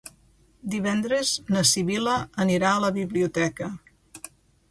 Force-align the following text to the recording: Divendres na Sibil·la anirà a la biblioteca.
Divendres 0.75 1.33
na 1.55 1.61
Sibil·la 1.71 2.15
anirà 2.45 2.71
a 2.77 2.81
la 2.87 2.91
biblioteca. 2.95 3.71